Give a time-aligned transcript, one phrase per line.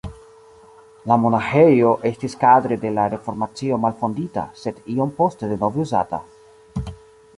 [1.11, 6.23] La monaĥejo estis kadre de la Reformacio malfondita, sed iom poste denove uzata.